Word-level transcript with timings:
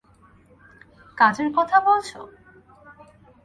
কাজের 1.17 1.49
কথা 1.57 1.77
বলছ? 1.79 2.09